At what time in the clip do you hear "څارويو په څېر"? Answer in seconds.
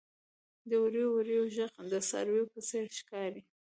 2.09-2.85